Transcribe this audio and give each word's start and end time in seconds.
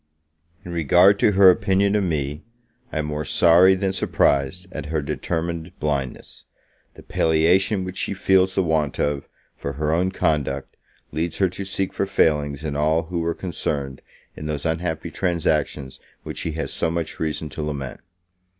In 0.65 0.71
regard 0.71 1.19
to 1.19 1.33
her 1.33 1.51
opinion 1.51 1.95
of 1.95 2.03
me, 2.03 2.43
I 2.91 2.97
am 2.97 3.05
more 3.05 3.23
sorry 3.23 3.75
than 3.75 3.93
surprised 3.93 4.65
at 4.71 4.87
her 4.87 4.99
determined 4.99 5.79
blindness; 5.79 6.43
the 6.95 7.03
palliation 7.03 7.83
which 7.83 7.97
she 7.97 8.15
feels 8.15 8.55
the 8.55 8.63
want 8.63 8.97
of, 8.99 9.29
for 9.55 9.73
her 9.73 9.91
own 9.93 10.11
conduct, 10.11 10.75
leads 11.11 11.37
her 11.37 11.49
to 11.49 11.65
seek 11.65 11.93
for 11.93 12.07
failings 12.07 12.63
in 12.63 12.75
all 12.75 13.03
who 13.03 13.19
were 13.19 13.35
concerned 13.35 14.01
in 14.35 14.47
those 14.47 14.63
unhapppy 14.65 15.13
transactions 15.13 15.99
which 16.23 16.39
she 16.39 16.53
has 16.53 16.73
so 16.73 16.89
much 16.89 17.19
reason 17.19 17.47
to 17.49 17.61
lament. 17.61 17.99